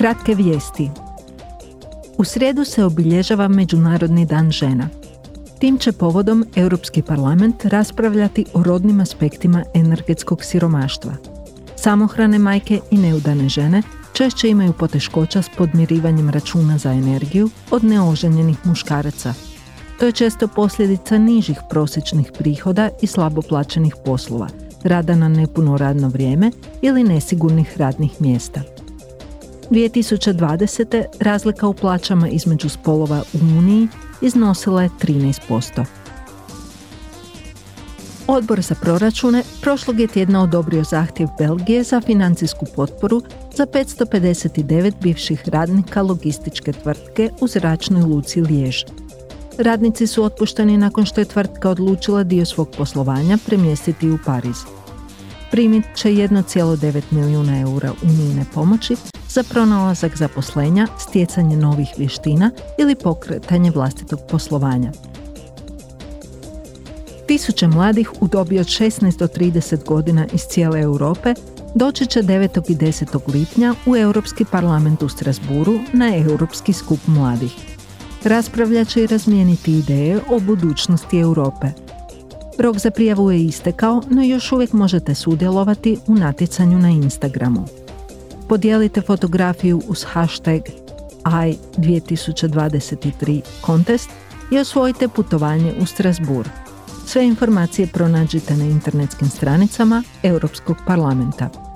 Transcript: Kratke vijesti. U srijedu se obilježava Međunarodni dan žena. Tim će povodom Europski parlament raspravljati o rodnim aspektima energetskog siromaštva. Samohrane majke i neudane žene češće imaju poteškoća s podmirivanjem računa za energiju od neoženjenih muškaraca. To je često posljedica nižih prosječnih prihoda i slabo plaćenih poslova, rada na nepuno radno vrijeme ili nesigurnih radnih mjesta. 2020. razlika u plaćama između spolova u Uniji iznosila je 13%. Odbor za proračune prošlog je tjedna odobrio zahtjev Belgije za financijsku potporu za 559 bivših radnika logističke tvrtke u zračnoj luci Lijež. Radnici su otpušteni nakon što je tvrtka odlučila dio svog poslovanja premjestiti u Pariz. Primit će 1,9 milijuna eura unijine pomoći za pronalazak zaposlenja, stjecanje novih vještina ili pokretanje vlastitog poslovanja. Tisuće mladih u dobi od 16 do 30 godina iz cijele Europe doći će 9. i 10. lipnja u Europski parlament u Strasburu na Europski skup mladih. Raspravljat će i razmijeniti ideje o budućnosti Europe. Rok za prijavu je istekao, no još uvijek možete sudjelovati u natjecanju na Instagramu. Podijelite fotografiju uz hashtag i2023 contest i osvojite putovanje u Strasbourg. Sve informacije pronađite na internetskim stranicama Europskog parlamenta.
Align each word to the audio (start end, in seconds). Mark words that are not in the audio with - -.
Kratke 0.00 0.34
vijesti. 0.34 0.90
U 2.18 2.24
srijedu 2.24 2.64
se 2.64 2.84
obilježava 2.84 3.48
Međunarodni 3.48 4.26
dan 4.26 4.50
žena. 4.50 4.88
Tim 5.58 5.78
će 5.78 5.92
povodom 5.92 6.44
Europski 6.56 7.02
parlament 7.02 7.64
raspravljati 7.64 8.44
o 8.54 8.62
rodnim 8.62 9.00
aspektima 9.00 9.64
energetskog 9.74 10.44
siromaštva. 10.44 11.12
Samohrane 11.76 12.38
majke 12.38 12.80
i 12.90 12.98
neudane 12.98 13.48
žene 13.48 13.82
češće 14.12 14.48
imaju 14.48 14.72
poteškoća 14.72 15.42
s 15.42 15.48
podmirivanjem 15.58 16.30
računa 16.30 16.78
za 16.78 16.92
energiju 16.92 17.50
od 17.70 17.84
neoženjenih 17.84 18.56
muškaraca. 18.64 19.34
To 19.98 20.06
je 20.06 20.12
često 20.12 20.48
posljedica 20.48 21.18
nižih 21.18 21.58
prosječnih 21.70 22.32
prihoda 22.38 22.90
i 23.02 23.06
slabo 23.06 23.42
plaćenih 23.42 23.94
poslova, 24.04 24.48
rada 24.82 25.14
na 25.14 25.28
nepuno 25.28 25.76
radno 25.76 26.08
vrijeme 26.08 26.50
ili 26.82 27.04
nesigurnih 27.04 27.78
radnih 27.78 28.20
mjesta. 28.20 28.79
2020. 29.70 31.04
razlika 31.20 31.66
u 31.66 31.74
plaćama 31.74 32.28
između 32.28 32.68
spolova 32.68 33.22
u 33.32 33.38
Uniji 33.58 33.88
iznosila 34.22 34.82
je 34.82 34.88
13%. 35.02 35.84
Odbor 38.26 38.60
za 38.60 38.74
proračune 38.74 39.42
prošlog 39.60 40.00
je 40.00 40.06
tjedna 40.06 40.42
odobrio 40.42 40.84
zahtjev 40.84 41.28
Belgije 41.38 41.82
za 41.82 42.00
financijsku 42.00 42.66
potporu 42.76 43.22
za 43.54 43.66
559 43.66 44.92
bivših 45.02 45.48
radnika 45.48 46.02
logističke 46.02 46.72
tvrtke 46.72 47.30
u 47.40 47.48
zračnoj 47.48 48.02
luci 48.02 48.40
Lijež. 48.40 48.76
Radnici 49.58 50.06
su 50.06 50.24
otpušteni 50.24 50.78
nakon 50.78 51.04
što 51.04 51.20
je 51.20 51.24
tvrtka 51.24 51.70
odlučila 51.70 52.22
dio 52.22 52.44
svog 52.44 52.68
poslovanja 52.78 53.38
premjestiti 53.46 54.10
u 54.10 54.18
Pariz. 54.26 54.56
Primit 55.50 55.84
će 55.94 56.08
1,9 56.08 57.02
milijuna 57.10 57.60
eura 57.60 57.92
unijine 58.02 58.44
pomoći 58.54 58.96
za 59.30 59.42
pronalazak 59.42 60.16
zaposlenja, 60.16 60.86
stjecanje 60.98 61.56
novih 61.56 61.88
vještina 61.98 62.50
ili 62.78 62.94
pokretanje 62.94 63.70
vlastitog 63.70 64.20
poslovanja. 64.30 64.92
Tisuće 67.26 67.66
mladih 67.66 68.10
u 68.20 68.28
dobi 68.28 68.58
od 68.58 68.66
16 68.66 69.18
do 69.18 69.26
30 69.26 69.84
godina 69.84 70.26
iz 70.32 70.40
cijele 70.40 70.80
Europe 70.80 71.34
doći 71.74 72.06
će 72.06 72.22
9. 72.22 72.70
i 72.70 72.76
10. 72.76 73.34
lipnja 73.34 73.74
u 73.86 73.96
Europski 73.96 74.44
parlament 74.44 75.02
u 75.02 75.08
Strasburu 75.08 75.78
na 75.92 76.16
Europski 76.16 76.72
skup 76.72 77.00
mladih. 77.06 77.52
Raspravljat 78.24 78.88
će 78.88 79.02
i 79.02 79.06
razmijeniti 79.06 79.78
ideje 79.78 80.20
o 80.30 80.40
budućnosti 80.40 81.18
Europe. 81.18 81.66
Rok 82.58 82.78
za 82.78 82.90
prijavu 82.90 83.30
je 83.30 83.44
istekao, 83.44 84.02
no 84.10 84.22
još 84.22 84.52
uvijek 84.52 84.72
možete 84.72 85.14
sudjelovati 85.14 85.98
u 86.06 86.14
natjecanju 86.14 86.78
na 86.78 86.90
Instagramu. 86.90 87.66
Podijelite 88.50 89.00
fotografiju 89.00 89.80
uz 89.88 90.04
hashtag 90.04 90.60
i2023 91.24 93.40
contest 93.66 94.10
i 94.52 94.58
osvojite 94.58 95.08
putovanje 95.08 95.74
u 95.80 95.86
Strasbourg. 95.86 96.50
Sve 97.06 97.26
informacije 97.26 97.86
pronađite 97.86 98.56
na 98.56 98.64
internetskim 98.64 99.28
stranicama 99.28 100.02
Europskog 100.22 100.76
parlamenta. 100.86 101.69